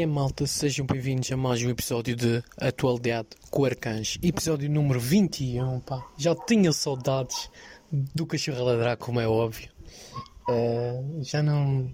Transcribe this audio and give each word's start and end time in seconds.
é, 0.00 0.06
malta? 0.06 0.46
Sejam 0.46 0.86
bem-vindos 0.86 1.32
a 1.32 1.36
mais 1.36 1.60
um 1.60 1.70
episódio 1.70 2.14
de 2.14 2.40
Atualidade 2.60 3.28
com 3.50 3.64
Arcães, 3.64 4.16
episódio 4.22 4.70
número 4.70 5.00
21. 5.00 5.80
Pá. 5.80 6.06
Já 6.16 6.36
tinha 6.36 6.72
saudades 6.72 7.50
do 7.90 8.24
cachorro 8.24 8.60
a 8.60 8.62
ladrar, 8.62 8.96
como 8.96 9.18
é 9.18 9.26
óbvio. 9.26 9.68
Uh, 10.48 11.18
já 11.24 11.42
não 11.42 11.92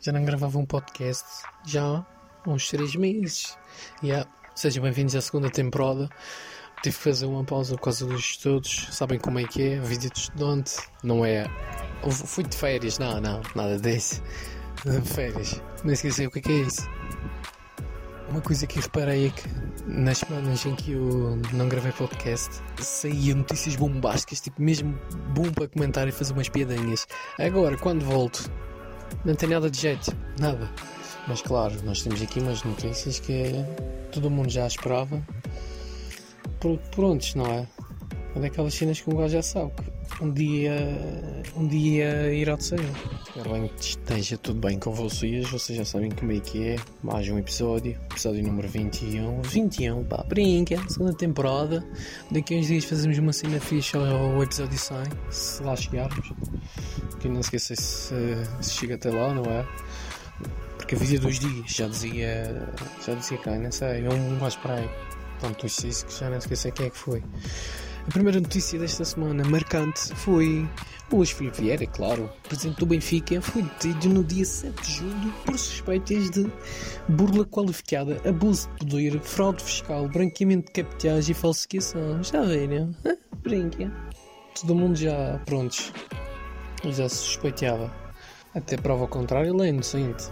já 0.00 0.12
não 0.12 0.22
gravava 0.22 0.58
um 0.58 0.66
podcast 0.66 1.24
já 1.66 1.82
há 1.82 2.06
uns 2.50 2.68
3 2.68 2.94
meses. 2.96 3.56
Yeah. 4.02 4.30
Sejam 4.54 4.82
bem-vindos 4.82 5.14
à 5.14 5.22
segunda 5.22 5.48
temporada. 5.48 6.10
Tive 6.82 6.94
que 6.94 7.02
fazer 7.02 7.24
uma 7.24 7.42
pausa 7.42 7.74
por 7.76 7.84
causa 7.84 8.04
dos 8.04 8.20
estudos. 8.20 8.88
Sabem 8.90 9.18
como 9.18 9.38
é 9.38 9.44
que 9.44 9.62
é? 9.62 9.80
Vida 9.80 10.10
de 10.10 10.18
estudante. 10.18 10.76
Não 11.02 11.24
é. 11.24 11.46
Fui 12.10 12.44
de 12.44 12.54
férias, 12.54 12.98
não, 12.98 13.18
não, 13.18 13.40
nada 13.54 13.78
disso. 13.78 14.22
Férias. 15.06 15.62
Nem 15.82 15.94
esqueci 15.94 16.26
o 16.26 16.30
que 16.30 16.40
é, 16.40 16.42
que 16.42 16.52
é 16.52 16.56
isso. 16.56 16.86
Uma 18.28 18.40
coisa 18.40 18.66
que 18.66 18.80
reparei 18.80 19.26
é 19.26 19.30
que 19.30 19.48
nas 19.86 20.18
semanas 20.18 20.66
em 20.66 20.74
que 20.74 20.92
eu 20.92 21.38
não 21.52 21.68
gravei 21.68 21.92
podcast 21.92 22.60
saía 22.80 23.34
notícias 23.34 23.76
bombásticas, 23.76 24.40
tipo 24.40 24.60
mesmo 24.60 24.98
bom 25.34 25.50
para 25.52 25.68
comentar 25.68 26.08
e 26.08 26.12
fazer 26.12 26.32
umas 26.32 26.48
piadinhas. 26.48 27.06
Agora, 27.38 27.76
quando 27.76 28.04
volto, 28.04 28.50
não 29.24 29.34
tem 29.34 29.48
nada 29.48 29.70
de 29.70 29.80
jeito, 29.80 30.16
nada. 30.40 30.68
Mas 31.28 31.40
claro, 31.40 31.74
nós 31.84 32.02
temos 32.02 32.20
aqui 32.20 32.40
umas 32.40 32.62
notícias 32.64 33.20
que 33.20 33.52
todo 34.10 34.30
mundo 34.30 34.50
já 34.50 34.66
esperava. 34.66 35.24
Prontos, 36.90 37.34
não 37.36 37.46
é? 37.46 37.66
É 38.34 38.40
daquelas 38.40 38.74
cenas 38.74 39.00
que 39.00 39.08
um 39.08 39.16
gajo 39.16 39.34
já 39.34 39.42
sabe 39.42 39.72
um 40.20 40.32
dia, 40.32 40.74
um 41.56 41.66
dia 41.66 42.32
irá 42.32 42.56
de 42.56 42.64
sair. 42.64 42.92
Bem 43.44 43.68
que 43.68 43.82
esteja 43.82 44.38
tudo 44.38 44.60
bem 44.60 44.78
com 44.78 44.94
vocês. 44.94 45.50
Vocês 45.50 45.76
já 45.76 45.84
sabem 45.84 46.10
como 46.10 46.32
é 46.32 46.40
que 46.40 46.68
é. 46.68 46.76
Mais 47.02 47.28
um 47.28 47.38
episódio, 47.38 47.92
episódio 48.10 48.42
número 48.42 48.66
21. 48.66 49.42
21, 49.42 50.04
pá, 50.04 50.24
brinca, 50.26 50.76
segunda 50.88 51.12
temporada. 51.12 51.86
Daqui 52.30 52.54
a 52.54 52.58
uns 52.58 52.68
dias 52.68 52.86
fazemos 52.86 53.18
uma 53.18 53.34
cena 53.34 53.60
fixa 53.60 53.98
ao 53.98 54.42
episódio 54.42 54.78
100, 54.78 54.96
se 55.28 55.62
lá 55.62 55.76
chegarmos. 55.76 56.32
Que 57.20 57.28
não 57.28 57.40
esqueça 57.40 57.76
se, 57.76 58.14
se 58.62 58.70
chega 58.70 58.94
até 58.94 59.10
lá, 59.10 59.34
não 59.34 59.44
é? 59.44 59.66
Porque 60.78 60.94
a 60.94 60.98
vida 60.98 61.20
dos 61.20 61.38
dias 61.38 61.70
já 61.70 61.88
dizia. 61.88 62.72
Já 63.06 63.12
dizia 63.12 63.36
quem, 63.36 63.58
não 63.58 63.70
sei, 63.70 64.08
um 64.08 64.38
mais 64.40 64.56
para 64.56 64.76
aí. 64.76 64.88
Tanto 65.40 65.66
isso 65.66 66.06
que 66.06 66.18
já 66.18 66.30
não 66.30 66.38
esqueci 66.38 66.72
quem 66.72 66.86
é 66.86 66.90
que 66.90 66.96
foi. 66.96 67.22
A 68.08 68.10
primeira 68.10 68.40
notícia 68.40 68.78
desta 68.78 69.04
semana 69.04 69.44
marcante 69.44 70.14
foi 70.14 70.66
o 71.10 71.16
Luís 71.16 71.32
Vieira, 71.32 71.84
é 71.84 71.86
claro, 71.86 72.28
presidente 72.48 72.78
do 72.78 72.86
Benfica, 72.86 73.40
foi 73.40 73.62
detido 73.62 74.08
no 74.08 74.24
dia 74.24 74.44
7 74.44 74.82
de 74.82 74.92
julho 74.92 75.34
por 75.44 75.58
suspeitas 75.58 76.30
de 76.30 76.50
burla 77.08 77.44
qualificada, 77.44 78.20
abuso 78.28 78.68
de 78.80 78.86
poder, 78.86 79.20
fraude 79.20 79.62
fiscal, 79.62 80.08
branqueamento 80.08 80.66
de 80.66 80.82
capitais 80.82 81.28
e 81.28 81.34
falsificação. 81.34 82.22
Já 82.22 82.42
viram? 82.42 82.94
Brinca. 83.42 83.92
Todo 84.60 84.74
mundo 84.74 84.96
já, 84.96 85.40
prontos, 85.44 85.92
já 86.84 87.08
se 87.08 87.16
suspeitava. 87.16 87.92
Até 88.54 88.76
prova 88.76 89.02
ao 89.02 89.08
contrário, 89.08 89.54
ele 89.54 89.66
é 89.66 89.68
inocente. 89.68 90.24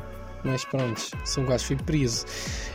Mas 0.44 0.64
pronto, 0.64 1.00
se 1.24 1.40
um 1.40 1.46
gajo 1.46 1.64
foi 1.64 1.76
preso 1.76 2.26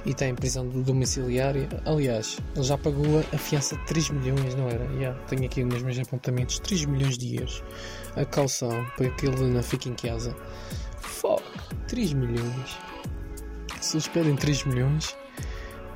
e 0.03 0.09
está 0.09 0.25
em 0.25 0.33
prisão 0.33 0.67
domiciliária, 0.67 1.69
aliás, 1.85 2.39
ele 2.55 2.63
já 2.63 2.77
pagou 2.77 3.19
a 3.19 3.37
fiança 3.37 3.77
de 3.77 3.85
3 3.85 4.09
milhões, 4.09 4.55
não 4.55 4.67
era? 4.67 4.83
Yeah, 4.93 5.19
tenho 5.27 5.45
aqui 5.45 5.63
nos 5.63 5.83
meus 5.83 5.99
apontamentos 5.99 6.59
3 6.59 6.85
milhões 6.85 7.17
de 7.17 7.35
euros. 7.35 7.63
A 8.15 8.25
calção 8.25 8.85
para 8.97 9.09
que 9.11 9.27
ele 9.27 9.45
não 9.45 9.61
fique 9.61 9.87
em 9.87 9.93
casa. 9.93 10.35
Fuck, 10.99 11.43
3 11.87 12.13
milhões. 12.13 12.77
Se 13.79 13.97
eles 13.97 14.07
pedem 14.07 14.35
3 14.35 14.65
milhões, 14.65 15.15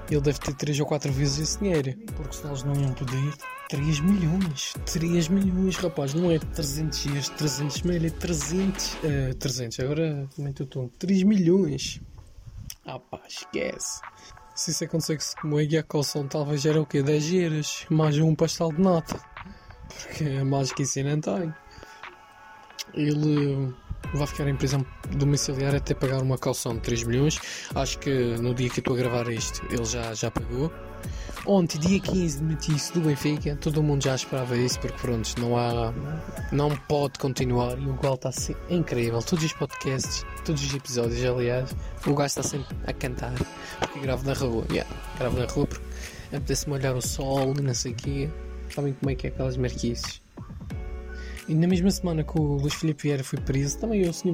ele 0.10 0.22
deve 0.22 0.40
ter 0.40 0.54
3 0.54 0.80
ou 0.80 0.86
4 0.86 1.12
vezes 1.12 1.40
esse 1.40 1.60
dinheiro. 1.60 1.94
Porque 2.16 2.36
senão 2.36 2.52
eles 2.52 2.64
não 2.64 2.76
iam 2.76 2.94
poder 2.94 3.34
3 3.70 4.00
milhões. 4.02 4.74
3 4.86 5.28
milhões, 5.30 5.76
rapaz. 5.78 6.14
Não 6.14 6.30
é 6.30 6.40
300 6.40 7.04
dias, 7.04 7.30
300 7.30 7.82
mil, 7.84 8.06
é 8.06 8.10
300. 8.10 8.94
Uh, 8.94 9.36
300, 9.40 9.80
agora 9.80 10.30
também 10.36 10.54
o 10.60 10.66
tom. 10.66 10.90
3 11.00 11.24
milhões. 11.24 12.02
Ah 12.86 13.00
pá, 13.00 13.22
esquece. 13.28 14.02
Se 14.56 14.72
isso 14.72 14.84
acontecesse 14.84 15.36
é 15.36 15.66
que 15.66 15.78
a 15.78 15.84
calção, 15.84 16.28
talvez 16.28 16.66
era 16.66 16.80
o 16.82 16.86
quê? 16.86 17.02
10 17.02 17.24
giras. 17.24 17.86
Mais 17.90 18.18
um 18.20 18.36
pastel 18.36 18.72
de 18.72 18.82
nata. 18.82 19.20
Porque 19.88 20.26
a 20.40 20.46
mágica 20.46 20.82
isso 20.84 21.02
não 21.04 21.20
tem. 21.20 21.54
Ele 22.94 23.74
vai 24.18 24.28
ficar 24.28 24.48
em 24.48 24.56
prisão 24.56 24.86
domiciliar 25.12 25.76
até 25.76 25.94
pagar 25.94 26.22
uma 26.22 26.38
calção 26.38 26.76
de 26.76 26.82
3 26.82 27.04
milhões. 27.04 27.40
Acho 27.74 28.00
que 28.00 28.10
no 28.38 28.54
dia 28.54 28.70
que 28.70 28.80
estou 28.80 28.96
a 28.96 28.98
gravar 28.98 29.30
isto, 29.30 29.62
ele 29.72 29.86
já, 29.86 30.14
já 30.14 30.32
pagou. 30.32 30.72
Ontem, 31.46 31.78
dia 31.78 32.00
15 32.00 32.40
de 32.40 32.44
notícia 32.46 32.94
do 32.94 33.02
Benfica, 33.02 33.58
todo 33.58 33.84
mundo 33.84 34.02
já 34.02 34.16
esperava 34.16 34.56
isso, 34.56 34.80
porque 34.80 34.98
pronto, 34.98 35.30
não 35.42 35.58
há. 35.58 35.94
Não 36.54 36.70
pode 36.88 37.20
continuar 37.20 37.78
e 37.78 37.86
o 37.86 37.94
gol 37.96 38.14
está 38.14 38.30
assim, 38.30 38.56
incrível. 38.70 39.22
Todos 39.22 39.44
os 39.44 39.52
podcasts, 39.52 40.26
todos 40.46 40.64
os 40.64 40.74
episódios, 40.74 41.24
aliás, 41.26 41.76
o 42.08 42.14
gajo 42.14 42.28
está 42.28 42.44
sempre 42.44 42.78
a 42.88 42.94
cantar, 42.94 43.34
porque 43.80 44.00
gravo 44.00 44.26
na 44.26 44.34
rua. 44.34 44.64
Yeah, 44.70 44.90
gravo 45.18 45.38
na 45.38 45.46
rua 45.46 45.68
porque 45.68 45.84
apetece-me 46.34 46.76
olhar 46.76 46.96
o 46.96 47.02
sol, 47.02 47.54
não 47.54 47.74
sei 47.74 47.92
o 47.92 47.96
quê. 47.96 48.30
Sabem 48.74 48.94
como 48.94 49.12
é 49.12 49.16
que 49.16 49.28
é 49.28 49.30
aquelas 49.30 49.58
marquices. 49.58 50.23
E 51.48 51.54
na 51.56 51.68
mesma 51.68 51.92
semana 51.92 52.24
que 52.24 52.40
o 52.40 52.56
Luís 52.58 52.74
Filipe 52.74 53.04
Vieira 53.04 53.24
foi 53.24 53.40
preso, 53.40 53.80
também 53.80 54.08
o 54.08 54.14
Sr. 54.14 54.34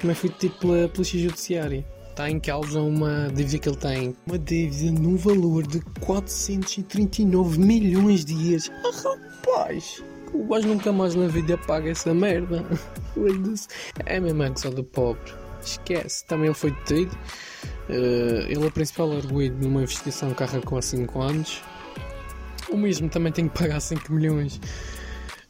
Também 0.00 0.16
foi 0.16 0.30
detido 0.30 0.54
pela 0.56 0.88
Polícia 0.88 1.18
Judiciária 1.18 1.84
está 2.12 2.30
em 2.30 2.38
causa 2.38 2.80
uma 2.80 3.28
dívida 3.32 3.58
que 3.58 3.68
ele 3.68 3.76
tem. 3.76 4.16
Uma 4.26 4.38
dívida 4.38 5.00
num 5.00 5.16
valor 5.16 5.66
de 5.66 5.80
439 6.00 7.58
milhões 7.58 8.24
de 8.24 8.52
euros. 8.52 8.70
Ah, 8.84 9.08
rapaz! 9.08 10.02
O 10.32 10.46
gajo 10.46 10.68
nunca 10.68 10.92
mais 10.92 11.14
na 11.14 11.26
vida 11.26 11.58
paga 11.58 11.90
essa 11.90 12.14
merda. 12.14 12.64
é 14.06 14.20
mesmo 14.20 14.42
a 14.42 14.70
do 14.70 14.84
pobre. 14.84 15.32
Esquece. 15.62 16.24
Também 16.26 16.46
ele 16.46 16.54
foi 16.54 16.70
detido. 16.70 17.16
Uh, 17.88 18.46
ele 18.48 18.66
é 18.66 18.70
principal 18.70 19.10
arguído 19.12 19.56
numa 19.60 19.82
investigação 19.82 20.32
que 20.32 20.42
arrancou 20.42 20.78
há 20.78 20.82
5 20.82 21.20
anos. 21.20 21.62
O 22.70 22.76
mesmo 22.76 23.08
também 23.08 23.32
tem 23.32 23.48
que 23.48 23.58
pagar 23.58 23.80
5 23.80 24.12
milhões 24.12 24.60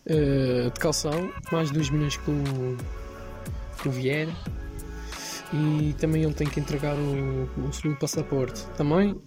uh, 0.06 0.70
de 0.70 0.80
calção, 0.80 1.32
mais 1.50 1.70
2 1.70 1.90
milhões 1.90 2.16
com 2.18 2.32
o, 2.32 2.76
com 3.82 3.88
o 3.88 3.92
Vieira 3.92 4.32
e 5.52 5.94
também 5.98 6.22
ele 6.22 6.32
tem 6.32 6.46
que 6.46 6.58
entregar 6.58 6.96
o, 6.96 7.68
o 7.68 7.72
segundo 7.72 7.98
passaporte. 7.98 8.64
Também, 8.76 9.20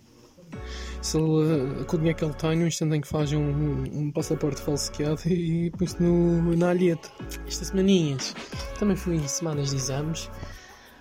se 1.02 1.18
ele, 1.18 1.86
com 1.86 1.96
o 1.96 2.00
dinheiro 2.00 2.18
que 2.18 2.26
ele 2.26 2.34
tem, 2.34 2.56
no 2.58 2.68
instante 2.68 2.96
em 2.96 3.02
que 3.02 3.08
faz 3.08 3.32
um, 3.32 3.84
um 3.94 4.12
passaporte 4.12 4.62
falsificado 4.62 5.22
e 5.28 5.70
põe-se 5.72 6.02
na 6.02 6.70
alheta. 6.70 7.10
Estas 7.48 7.68
semaninhas 7.68 8.36
também 8.80 8.96
fui 8.96 9.20
semanas 9.28 9.70
de 9.70 9.76
exames. 9.76 10.30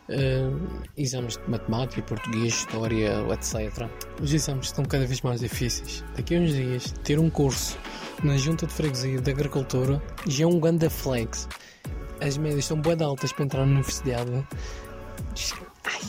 Uh, 0.07 0.83
exames 0.99 1.39
de 1.39 1.51
matemática, 1.51 2.03
português, 2.03 2.55
história, 2.55 3.25
etc. 3.33 3.89
Os 4.21 4.35
exames 4.35 4.67
estão 4.67 4.85
cada 4.85 5.07
vez 5.07 5.23
mais 5.23 5.41
difíceis. 5.41 6.05
Daqui 6.15 6.37
a 6.37 6.41
uns 6.41 6.53
dias, 6.53 6.93
ter 7.03 7.19
um 7.19 7.31
curso 7.31 7.79
na 8.23 8.37
Junta 8.37 8.67
de 8.67 8.73
Freguesia 8.73 9.21
de 9.21 9.31
Agricultura 9.31 10.03
já 10.27 10.45
é 10.45 10.47
um 10.47 10.61
grande 10.61 10.91
flex. 10.91 11.49
As 12.21 12.37
médias 12.37 12.67
são 12.67 12.81
bem 12.81 12.97
altas 13.03 13.33
para 13.33 13.45
entrar 13.45 13.65
na 13.65 13.73
universidade 13.73 14.31
Ai. 15.85 16.01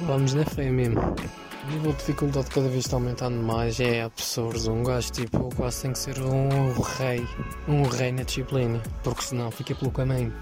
Vamos 0.00 0.34
na 0.34 0.44
fé 0.44 0.70
mesmo. 0.70 1.00
O 1.00 1.70
nível 1.70 1.92
de 1.92 1.98
dificuldade 1.98 2.50
cada 2.50 2.68
vez 2.68 2.84
está 2.84 2.96
aumentando 2.96 3.36
mais, 3.42 3.80
é 3.80 4.02
absurdo. 4.02 4.72
Um 4.72 4.82
gajo 4.82 5.10
tipo 5.12 5.54
quase 5.56 5.82
tem 5.82 5.92
que 5.92 5.98
ser 5.98 6.20
um 6.20 6.72
rei, 6.98 7.26
um 7.66 7.82
rei 7.84 8.12
na 8.12 8.22
disciplina, 8.22 8.82
porque 9.02 9.22
senão 9.22 9.50
fica 9.50 9.74
pelo 9.74 9.90
caminho. 9.90 10.32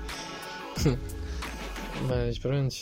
Mas 2.09 2.39
pronto, 2.39 2.75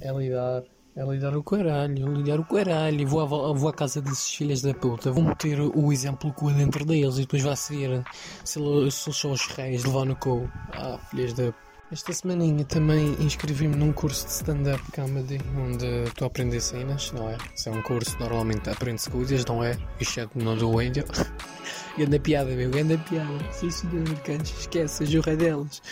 é 0.00 0.12
lidar, 0.12 0.62
é 0.96 1.04
lidar 1.04 1.36
o 1.36 1.42
caralho, 1.42 2.12
lidar 2.12 2.40
o 2.40 2.44
caralho. 2.44 3.06
Vou 3.06 3.20
à, 3.20 3.52
vou 3.52 3.68
à 3.68 3.72
casa 3.72 4.00
desses 4.00 4.34
filhos 4.34 4.62
da 4.62 4.74
puta, 4.74 5.10
vou 5.10 5.22
meter 5.22 5.60
o 5.60 5.92
exemplo 5.92 6.32
com 6.32 6.52
dentro 6.52 6.84
deles 6.84 7.18
e 7.18 7.22
depois 7.22 7.42
vai 7.42 7.56
ser 7.56 8.04
se 8.44 8.58
eles 8.58 8.94
são 8.94 9.32
os 9.32 9.46
reis, 9.48 9.84
levar 9.84 10.04
no 10.04 10.16
cu. 10.16 10.50
Ah, 10.72 10.98
filhas 11.10 11.32
da 11.32 11.44
puta. 11.52 11.68
Esta 11.90 12.12
semaninha 12.12 12.66
também 12.66 13.16
inscrevi-me 13.18 13.74
num 13.74 13.94
curso 13.94 14.26
de 14.26 14.32
stand-up 14.32 14.82
comedy 14.92 15.40
onde 15.56 15.86
estou 16.04 16.26
a 16.26 16.28
aprender 16.28 16.60
cenas, 16.60 17.10
não 17.12 17.30
é? 17.30 17.38
Isso 17.54 17.70
é 17.70 17.72
um 17.72 17.80
curso 17.80 18.14
normalmente 18.20 18.68
aprende-se 18.68 19.08
coisas, 19.08 19.42
não 19.46 19.64
é? 19.64 19.74
Exceto 19.98 20.38
no 20.38 20.54
do 20.54 20.78
Angel. 20.78 21.06
Ganda 21.96 22.20
piada, 22.20 22.50
meu, 22.50 22.70
ganda 22.70 22.98
piada. 22.98 23.52
Sim, 23.52 23.70
senhor, 23.70 24.04
cantos, 24.20 24.52
esquece, 24.60 25.16
o 25.16 25.20
rei 25.22 25.36
delas. 25.36 25.82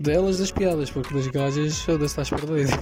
Delas 0.00 0.38
das 0.38 0.50
piadas, 0.50 0.90
porque 0.90 1.14
das 1.14 1.26
gajas 1.28 1.78
foda-se 1.80 2.20
estás 2.20 2.30
perdido. 2.30 2.72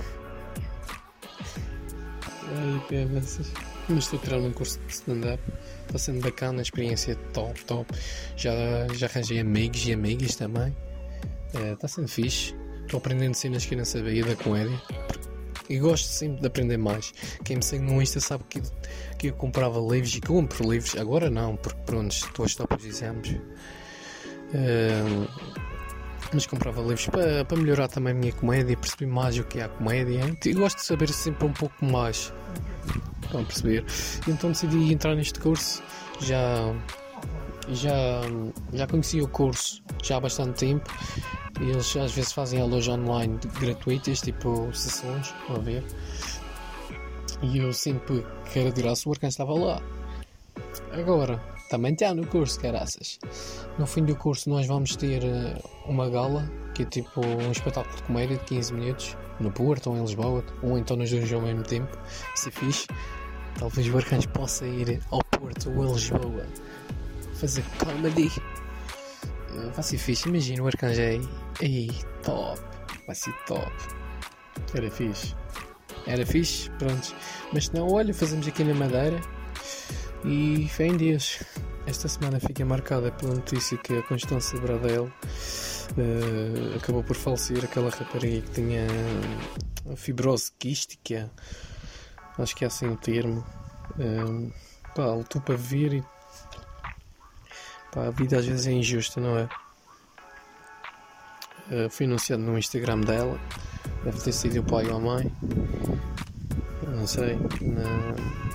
Ai, 2.56 2.82
peças. 2.88 3.52
Mas 3.88 4.04
estou 4.04 4.19
a 4.19 4.22
tirar 4.22 4.38
um 4.38 4.52
curso 4.52 4.78
de 4.81 4.92
stand-up. 4.92 5.42
Está 5.86 5.98
sendo 5.98 6.20
bacana, 6.20 6.60
a 6.60 6.62
experiência 6.62 7.16
top, 7.32 7.64
top. 7.64 7.92
Já, 8.36 8.52
já 8.94 9.06
arranjei 9.06 9.40
amigos 9.40 9.86
e 9.86 9.92
amigas 9.92 10.36
também. 10.36 10.75
Está 11.52 11.86
é, 11.86 11.88
sendo 11.88 12.08
fixe. 12.08 12.54
Estou 12.82 12.98
aprendendo 12.98 13.34
cenas 13.34 13.64
que 13.64 13.75
eu 13.75 13.78
não 13.78 13.84
sabia 13.84 14.25
da 14.25 14.36
comédia. 14.36 14.81
e 15.69 15.78
gosto 15.78 16.06
sempre 16.06 16.40
de 16.40 16.46
aprender 16.46 16.76
mais. 16.76 17.12
Quem 17.44 17.56
me 17.56 17.62
segue 17.62 17.84
no 17.84 18.00
Insta 18.00 18.20
sabe 18.20 18.44
que, 18.48 18.62
que 19.19 19.28
eu 19.28 19.34
comprava 19.34 19.78
livros 19.81 20.14
e 20.14 20.20
compro 20.20 20.70
livros, 20.70 20.96
agora 20.96 21.31
não, 21.31 21.56
porque 21.56 21.81
pronto, 21.86 22.12
estou 22.12 22.44
a 22.44 22.46
estar 22.46 22.66
para 22.66 22.78
os 22.78 22.84
exames. 22.84 23.31
Uh, 24.52 25.26
mas 26.34 26.46
comprava 26.46 26.81
livros 26.81 27.06
para, 27.06 27.44
para 27.44 27.56
melhorar 27.56 27.88
também 27.88 28.12
a 28.12 28.16
minha 28.16 28.32
comédia, 28.32 28.76
perceber 28.76 29.06
mais 29.06 29.38
o 29.38 29.44
que 29.44 29.60
é 29.60 29.64
a 29.64 29.69
comédia. 29.69 30.36
E 30.44 30.52
gosto 30.52 30.78
de 30.78 30.84
saber 30.84 31.08
sempre 31.10 31.46
um 31.46 31.52
pouco 31.52 31.84
mais. 31.84 32.32
Estão 33.22 33.44
perceber? 33.44 33.84
E 34.26 34.31
então 34.31 34.50
decidi 34.50 34.92
entrar 34.92 35.14
neste 35.14 35.38
curso. 35.40 35.82
Já, 36.20 36.75
já, 37.69 38.20
já 38.72 38.86
conheci 38.86 39.20
o 39.20 39.28
curso 39.28 39.82
já 40.02 40.16
há 40.16 40.20
bastante 40.20 40.58
tempo. 40.58 40.90
E 41.60 41.70
eles 41.70 41.96
às 41.96 42.12
vezes 42.12 42.32
fazem 42.32 42.60
aulas 42.60 42.88
online 42.88 43.38
gratuitas, 43.60 44.20
tipo 44.20 44.70
sessões, 44.75 45.32
estão 45.40 45.56
a 45.56 45.58
ver? 45.60 45.84
E 47.42 47.58
eu 47.58 47.72
sempre 47.72 48.25
que 48.52 48.58
era 48.58 48.70
graça 48.70 49.08
o 49.08 49.12
Arcan 49.12 49.28
estava 49.28 49.54
lá. 49.54 49.81
Agora, 50.92 51.40
também 51.69 51.93
está 51.93 52.14
no 52.14 52.26
curso, 52.26 52.61
caraças. 52.61 53.19
No 53.78 53.87
fim 53.87 54.05
do 54.05 54.14
curso 54.14 54.49
nós 54.50 54.66
vamos 54.66 54.96
ter 54.96 55.25
eh, 55.25 55.56
uma 55.87 56.08
gala, 56.08 56.50
que 56.75 56.82
é 56.82 56.87
tipo 56.87 57.25
um 57.25 57.50
espetáculo 57.50 57.96
de 57.96 58.02
comédia 58.05 58.37
de 58.37 58.44
15 58.44 58.75
minutos, 58.75 59.16
no 59.40 59.50
Porto 59.50 59.90
ou 59.90 59.96
em 59.96 60.00
Lisboa, 60.00 60.44
ou 60.62 60.78
então 60.78 60.96
nos 60.96 61.11
dois 61.11 61.32
ao 61.32 61.40
mesmo 61.40 61.62
tempo, 61.62 61.96
se 62.34 62.50
fixe. 62.50 62.87
Talvez 63.58 63.88
o 63.88 63.96
Arcanjo 63.96 64.28
possa 64.31 64.66
ir 64.66 65.00
ao 65.11 65.22
Porto 65.25 65.70
ou 65.70 65.82
a 65.82 65.93
Lisboa 65.93 66.46
fazer 67.34 67.64
comedy. 67.78 68.31
Eh, 69.55 69.70
vai 69.75 69.82
ser 69.82 69.99
fixe, 69.99 70.28
imagina 70.28 70.62
o 70.62 70.67
Arcanjo 70.67 71.00
aí. 71.00 71.20
Aí, 71.60 71.90
top. 72.22 72.60
Vai 73.06 73.14
ser 73.14 73.32
top. 73.46 73.72
Era 74.75 74.90
fixe. 74.90 75.34
Era 76.06 76.26
fixe, 76.26 76.70
pronto. 76.78 77.14
Mas 77.52 77.70
não, 77.70 77.88
olha, 77.90 78.12
fazemos 78.12 78.46
aqui 78.46 78.64
na 78.64 78.75
Madeira 78.75 79.20
e 80.25 80.69
fé 80.69 80.87
em 80.87 80.97
Deus. 80.97 81.43
Esta 81.87 82.09
semana 82.09 82.41
fica 82.41 82.65
marcada 82.65 83.12
pela 83.12 83.35
notícia 83.35 83.76
que 83.76 83.99
a 83.99 84.03
Constância 84.03 84.59
Bradel 84.59 85.05
uh, 85.05 86.76
acabou 86.76 87.05
por 87.05 87.15
falecer, 87.15 87.62
aquela 87.62 87.91
rapariga 87.91 88.41
que 88.41 88.50
tinha 88.53 88.87
fibrose 89.97 90.50
quística, 90.59 91.31
acho 92.38 92.56
que 92.56 92.65
é 92.65 92.69
assim 92.69 92.87
o 92.88 92.97
termo. 92.97 93.44
Uh, 93.99 94.50
pá, 94.94 95.06
lutou 95.06 95.43
para 95.43 95.56
ver 95.56 95.93
e 95.93 96.05
pá, 97.93 98.06
a 98.06 98.11
vida 98.11 98.38
às 98.38 98.47
vezes 98.47 98.67
é 98.67 98.73
injusta, 98.73 99.20
não 99.20 99.38
é? 99.38 99.49
Uh, 101.70 101.91
foi 101.91 102.06
anunciado 102.06 102.43
no 102.43 102.59
Instagram 102.59 103.00
dela, 103.00 103.38
deve 104.05 104.20
ter 104.20 104.32
sido 104.32 104.61
o 104.61 104.65
pai 104.65 104.88
ou 104.88 104.97
a 104.97 105.00
mãe, 105.00 105.31
não 106.88 107.06
sei. 107.06 107.37
Na 107.61 108.54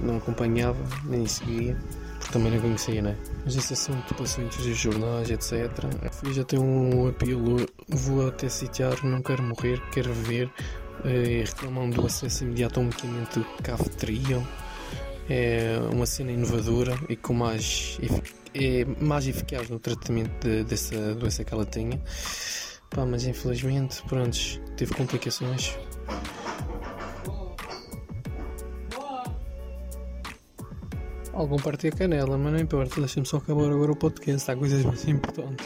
não 0.00 0.16
acompanhava, 0.18 0.78
nem 1.04 1.26
seguia, 1.26 1.76
porque 2.18 2.32
também 2.32 2.52
não 2.52 2.60
conhecia, 2.60 3.02
né? 3.02 3.16
Mas 3.44 3.56
esse 3.56 3.72
assunto 3.72 4.14
passou 4.14 4.44
entre 4.44 4.60
os 4.60 4.76
jornais, 4.76 5.30
etc. 5.30 5.70
Já 6.32 6.44
tenho 6.44 6.62
um 6.62 7.08
apelo, 7.08 7.66
vou 7.88 8.28
até 8.28 8.48
sitiar, 8.48 9.04
não 9.04 9.22
quero 9.22 9.42
morrer, 9.42 9.80
quero 9.92 10.12
viver, 10.12 10.50
eh, 11.04 11.44
reclamando 11.46 12.00
do 12.00 12.06
acesso 12.06 12.44
imediato 12.44 12.80
a 12.80 12.82
um 12.82 12.90
cafeteria. 13.62 14.42
É 15.30 15.78
uma 15.92 16.06
cena 16.06 16.32
inovadora 16.32 16.98
e 17.08 17.14
com 17.14 17.34
mais, 17.34 17.98
é 18.54 18.84
mais 18.98 19.26
eficaz 19.26 19.68
no 19.68 19.78
tratamento 19.78 20.30
de, 20.40 20.64
dessa 20.64 21.14
doença 21.14 21.44
que 21.44 21.52
ela 21.52 21.66
tinha. 21.66 22.00
Pá, 22.90 23.04
mas 23.04 23.24
infelizmente, 23.26 24.02
pronto, 24.08 24.38
teve 24.76 24.94
complicações. 24.94 25.76
Algum 31.38 31.56
partiu 31.56 31.92
a 31.94 31.96
canela, 31.96 32.36
mas 32.36 32.52
não 32.52 32.58
importa, 32.58 32.98
deixa-me 32.98 33.24
só 33.24 33.36
acabar 33.36 33.70
agora 33.70 33.92
o 33.92 33.96
podcast, 33.96 34.50
há 34.50 34.56
coisas 34.56 34.84
mais 34.84 35.06
importantes. 35.06 35.64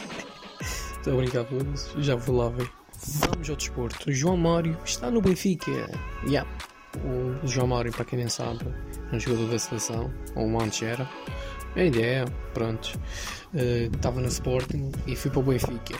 Estou 0.61 1.13
a 1.13 1.17
brincar 1.17 1.45
por 1.45 1.65
isso, 1.65 1.99
já 1.99 2.15
vou 2.15 2.37
lá 2.37 2.49
ver. 2.49 2.69
Vamos 3.27 3.49
ao 3.49 3.55
desporto. 3.55 4.11
João 4.11 4.37
Mário 4.37 4.77
está 4.85 5.09
no 5.09 5.19
Benfica. 5.19 5.71
Yeah. 6.27 6.47
O 7.03 7.47
João 7.47 7.65
Mário, 7.65 7.91
para 7.91 8.05
quem 8.05 8.19
nem 8.19 8.29
sabe, 8.29 8.67
é 9.11 9.15
um 9.15 9.19
jogador 9.19 9.49
da 9.49 9.57
seleção, 9.57 10.13
ou 10.35 10.45
um 10.45 10.61
antes 10.61 10.83
era. 10.83 11.09
A 11.75 11.83
ideia, 11.83 12.25
pronto. 12.53 12.93
Estava 13.95 14.19
uh, 14.19 14.21
no 14.21 14.27
Sporting 14.27 14.91
e 15.07 15.15
fui 15.15 15.31
para 15.31 15.39
o 15.39 15.43
Benfica. 15.43 15.97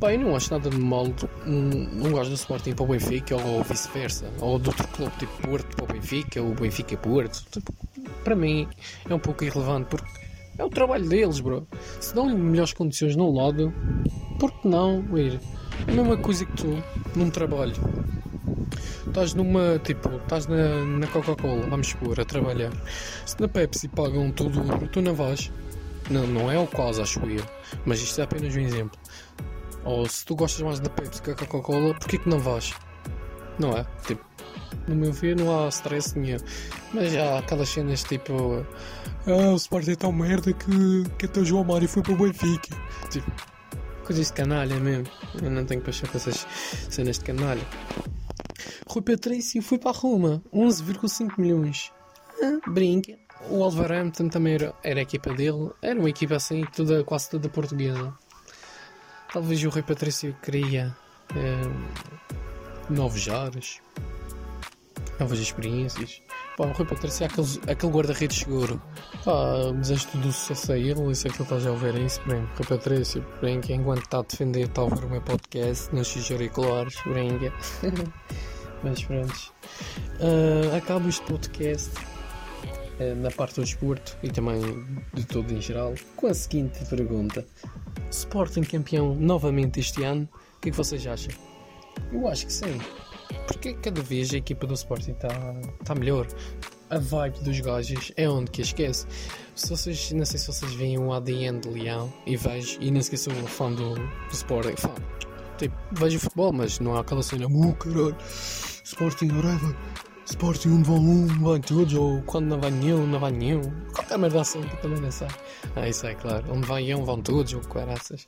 Bem, 0.00 0.18
não 0.18 0.36
acho 0.36 0.52
nada 0.52 0.70
de 0.70 0.78
mal 0.78 1.06
um, 1.44 2.06
um 2.06 2.12
gajo 2.12 2.30
do 2.30 2.36
Sporting 2.36 2.72
para 2.72 2.84
o 2.84 2.86
Benfica 2.86 3.34
ou 3.34 3.64
vice-versa. 3.64 4.30
Ou 4.40 4.60
de 4.60 4.68
outro 4.68 4.86
clube, 4.88 5.12
tipo 5.18 5.42
Porto 5.42 5.74
para 5.74 5.84
o 5.84 5.88
Benfica, 5.88 6.40
ou 6.40 6.54
Benfica 6.54 6.96
Porto. 6.96 7.44
Tipo, 7.50 7.74
para 8.28 8.36
mim 8.36 8.68
é 9.08 9.14
um 9.14 9.18
pouco 9.18 9.42
irrelevante 9.42 9.88
porque 9.88 10.06
é 10.58 10.64
o 10.64 10.68
trabalho 10.68 11.08
deles, 11.08 11.40
bro. 11.40 11.66
Se 11.98 12.14
dão-lhe 12.14 12.34
melhores 12.34 12.74
condições 12.74 13.16
num 13.16 13.34
lado, 13.34 13.72
por 14.38 14.52
que 14.52 14.68
não 14.68 15.02
ir? 15.16 15.40
É 15.86 15.92
a 15.92 15.94
mesma 15.94 16.18
coisa 16.18 16.44
que 16.44 16.52
tu 16.52 16.84
num 17.16 17.30
trabalho. 17.30 17.72
Estás 19.06 19.32
numa, 19.32 19.78
tipo, 19.78 20.14
estás 20.16 20.46
na, 20.46 20.84
na 20.84 21.06
Coca-Cola, 21.06 21.66
vamos 21.70 21.86
supor, 21.86 22.20
a 22.20 22.24
trabalhar. 22.26 22.70
Se 23.24 23.40
na 23.40 23.48
Pepsi 23.48 23.88
pagam 23.88 24.30
tudo 24.30 24.60
tu 24.88 25.00
não 25.00 25.14
vais. 25.14 25.50
Não, 26.10 26.26
não 26.26 26.52
é 26.52 26.58
o 26.58 26.66
caso, 26.66 27.00
acho 27.00 27.20
eu. 27.20 27.42
Mas 27.86 28.00
isto 28.00 28.20
é 28.20 28.24
apenas 28.24 28.54
um 28.54 28.60
exemplo. 28.60 29.00
Ou 29.84 30.06
se 30.06 30.22
tu 30.26 30.36
gostas 30.36 30.60
mais 30.60 30.80
da 30.80 30.90
Pepsi 30.90 31.22
que 31.22 31.30
a 31.30 31.34
Coca-Cola, 31.34 31.94
porquê 31.94 32.18
que 32.18 32.28
não 32.28 32.38
vais? 32.38 32.74
Não 33.58 33.70
é? 33.70 33.86
Tipo, 34.06 34.27
no 34.86 34.94
meu 34.94 35.12
ver 35.12 35.36
não 35.36 35.64
há 35.64 35.68
stress 35.68 36.18
nenhum. 36.18 36.38
Mas 36.92 37.14
há 37.16 37.38
aquelas 37.38 37.68
cenas 37.68 38.02
tipo. 38.02 38.66
Ah, 39.26 39.52
o 39.52 39.56
Sporting 39.56 39.92
é 39.92 39.96
tão 39.96 40.12
merda 40.12 40.52
que, 40.52 41.04
que 41.18 41.26
até 41.26 41.40
o 41.40 41.44
João 41.44 41.64
Mário 41.64 41.88
foi 41.88 42.02
para 42.02 42.12
o 42.12 42.16
Benfica. 42.16 42.76
Tipo, 43.10 43.30
coisas 44.04 44.28
de 44.28 44.32
canalha 44.32 44.76
mesmo. 44.76 45.06
Eu 45.42 45.50
não 45.50 45.64
tenho 45.64 45.82
paixão 45.82 46.08
para 46.08 46.16
essas 46.16 46.46
cenas 46.88 47.18
de 47.18 47.24
canalha. 47.24 47.62
Rui 48.88 49.02
Patrício 49.02 49.60
foi 49.62 49.78
para 49.78 49.90
a 49.90 49.94
Roma, 49.94 50.42
11,5 50.52 51.38
milhões. 51.38 51.92
Ah, 52.42 52.58
brinca. 52.70 53.18
O 53.50 53.58
Wolverhampton 53.58 54.28
também 54.28 54.54
era, 54.54 54.74
era 54.82 55.00
a 55.00 55.02
equipa 55.02 55.32
dele, 55.32 55.70
era 55.80 55.98
uma 55.98 56.08
equipa 56.08 56.36
assim, 56.36 56.64
toda, 56.74 57.04
quase 57.04 57.30
toda 57.30 57.48
portuguesa. 57.48 58.12
Talvez 59.32 59.62
o 59.62 59.68
Rui 59.68 59.82
Patrício 59.82 60.34
queria 60.42 60.96
eh, 61.36 62.90
novos 62.90 63.28
ares, 63.28 63.80
novas 65.18 65.38
experiências. 65.38 66.22
Pá, 66.56 66.66
o 66.66 66.72
Rui 66.72 66.86
Patrício 66.86 67.24
é 67.24 67.26
aquele, 67.26 67.48
aquele 67.68 67.92
guarda-redes 67.92 68.38
seguro. 68.38 68.80
Pá, 69.24 69.72
desejo 69.76 70.08
tudo 70.08 70.32
sucesso 70.32 70.72
a 70.72 70.78
ele. 70.78 71.10
Isso 71.10 71.28
é 71.28 71.30
que 71.30 71.36
ele 71.36 71.42
está 71.44 71.58
já 71.58 71.72
ver 71.72 71.96
é 71.96 72.00
isso 72.00 72.20
mesmo. 72.26 72.48
Rui 72.56 72.66
Patrício, 72.66 73.24
brinca, 73.40 73.72
enquanto 73.72 74.04
está 74.04 74.18
a 74.18 74.22
defender, 74.22 74.66
está 74.66 74.82
a 74.82 74.84
ouvir 74.84 75.04
o 75.04 75.10
meu 75.10 75.22
podcast 75.22 75.94
nos 75.94 76.08
seus 76.08 76.30
auriculares, 76.30 76.96
brinca. 77.04 77.52
Mas 78.82 79.02
pronto. 79.02 79.52
Uh, 80.20 80.76
acabo 80.76 81.08
este 81.08 81.24
podcast 81.26 81.90
uh, 83.00 83.14
na 83.16 83.30
parte 83.30 83.56
do 83.56 83.62
desporto 83.62 84.16
e 84.22 84.30
também 84.30 84.60
de 85.14 85.24
todo 85.24 85.52
em 85.52 85.60
geral 85.60 85.94
com 86.16 86.28
a 86.28 86.34
seguinte 86.34 86.84
pergunta: 86.86 87.44
Sporting 88.10 88.62
campeão 88.62 89.14
novamente 89.14 89.80
este 89.80 90.04
ano? 90.04 90.28
O 90.56 90.60
que 90.60 90.68
é 90.68 90.70
que 90.70 90.76
vocês 90.76 91.06
acham? 91.06 91.32
Eu 92.12 92.28
acho 92.28 92.46
que 92.46 92.52
sim. 92.52 92.80
Porque 93.46 93.74
cada 93.74 94.02
vez 94.02 94.32
a 94.32 94.36
equipa 94.36 94.66
do 94.66 94.74
Sporting 94.74 95.12
está 95.12 95.28
tá 95.84 95.94
melhor. 95.94 96.26
A 96.90 96.98
vibe 96.98 97.40
dos 97.40 97.60
gajos 97.60 98.12
é 98.16 98.28
onde 98.28 98.50
que 98.50 98.62
esquece. 98.62 99.06
Se 99.54 99.68
vocês, 99.70 100.12
não 100.12 100.24
sei 100.24 100.38
se 100.38 100.46
vocês 100.46 100.72
veem 100.74 100.98
o 100.98 101.12
ADN 101.12 101.60
de 101.60 101.68
Leão 101.68 102.12
e 102.26 102.36
vejo, 102.36 102.78
e 102.80 102.90
não 102.90 103.00
esqueçam 103.00 103.32
o 103.42 103.46
fã 103.46 103.70
do, 103.70 103.94
do 103.94 104.32
Sporting. 104.32 104.76
Fã, 104.76 104.94
tipo, 105.58 105.74
vejo 105.92 106.18
futebol, 106.18 106.52
mas 106.52 106.78
não 106.78 106.94
há 106.94 107.00
aquela 107.00 107.22
cena, 107.22 107.46
uh, 107.46 107.74
caralho, 107.74 108.16
Sporting 108.84 109.30
whatever. 109.32 109.76
Sporting 110.30 110.68
onde 110.70 110.84
vão 110.84 110.98
um, 110.98 111.26
vão 111.26 111.60
todos, 111.60 111.94
ou 111.94 112.22
quando 112.22 112.46
não 112.46 112.60
vai 112.60 112.70
nenhum, 112.70 113.06
não 113.06 113.18
vai 113.18 113.32
nenhum. 113.32 113.62
Qualquer 113.94 114.18
merda 114.18 114.42
assim 114.42 114.60
que 114.60 114.76
também 114.76 115.00
não 115.00 115.10
sei. 115.10 115.28
Ah, 115.74 115.88
isso 115.88 116.06
é 116.06 116.14
claro. 116.14 116.44
Onde 116.52 116.66
vai 116.66 116.94
um, 116.94 117.04
vão 117.04 117.20
todos, 117.22 117.54
ou 117.54 117.60
caraças. 117.62 118.26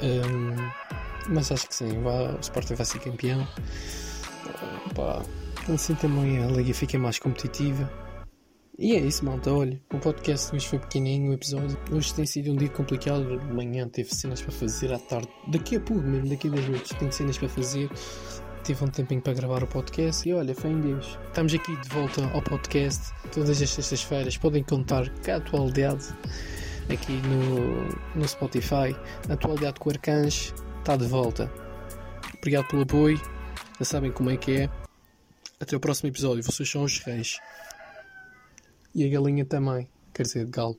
Um, 0.00 1.32
mas 1.32 1.50
acho 1.52 1.68
que 1.68 1.74
sim, 1.74 1.98
o 1.98 2.40
Sporting 2.40 2.74
vai 2.74 2.86
ser 2.86 2.98
campeão. 2.98 3.46
Pá, 4.94 5.22
assim 5.72 5.94
também 5.94 6.42
a 6.42 6.46
liga 6.48 6.74
fica 6.74 6.98
mais 6.98 7.18
competitiva. 7.18 7.90
E 8.78 8.96
é 8.96 9.00
isso, 9.00 9.24
malta. 9.24 9.52
Olha, 9.52 9.80
o 9.92 9.98
podcast 9.98 10.54
hoje 10.54 10.66
foi 10.66 10.78
pequenininho, 10.78 11.30
o 11.30 11.34
episódio. 11.34 11.78
Hoje 11.90 12.14
tem 12.14 12.26
sido 12.26 12.52
um 12.52 12.56
dia 12.56 12.68
complicado. 12.68 13.38
De 13.38 13.54
manhã 13.54 13.88
teve 13.88 14.14
cenas 14.14 14.42
para 14.42 14.50
fazer, 14.50 14.92
à 14.92 14.98
tarde, 14.98 15.28
daqui 15.48 15.76
a 15.76 15.80
pouco 15.80 16.02
mesmo, 16.02 16.28
daqui 16.28 16.48
a 16.48 16.50
10 16.50 16.64
minutos, 16.68 16.90
tenho 16.98 17.12
cenas 17.12 17.38
para 17.38 17.48
fazer. 17.48 17.90
Tive 18.64 18.84
um 18.84 18.88
tempinho 18.88 19.20
para 19.20 19.34
gravar 19.34 19.62
o 19.62 19.66
podcast 19.66 20.28
e 20.28 20.32
olha, 20.32 20.54
foi 20.54 20.70
em 20.70 20.80
Deus. 20.80 21.18
Estamos 21.26 21.52
aqui 21.52 21.76
de 21.76 21.88
volta 21.88 22.24
ao 22.32 22.42
podcast 22.42 23.12
todas 23.32 23.60
as 23.60 23.70
sextas-feiras. 23.70 24.36
Podem 24.36 24.62
contar 24.62 25.08
com 25.08 25.30
a 25.30 25.36
atualidade 25.36 26.06
aqui 26.92 27.12
no, 27.12 28.20
no 28.20 28.26
Spotify. 28.26 28.96
A 29.28 29.32
atualidade 29.32 29.78
com 29.80 29.90
o 29.90 29.92
Arcanjo 29.92 30.54
está 30.78 30.96
de 30.96 31.06
volta. 31.06 31.52
Obrigado 32.38 32.68
pelo 32.68 32.82
apoio. 32.82 33.20
Já 33.78 33.84
sabem 33.84 34.12
como 34.12 34.30
é 34.30 34.36
que 34.36 34.62
é. 34.62 34.81
Até 35.62 35.76
o 35.76 35.80
próximo 35.80 36.08
episódio. 36.08 36.42
Vocês 36.42 36.68
são 36.68 36.82
os 36.82 36.98
reis. 36.98 37.38
E 38.92 39.06
a 39.06 39.08
galinha 39.08 39.44
também. 39.44 39.88
Quer 40.12 40.24
dizer, 40.24 40.44
galo. 40.46 40.76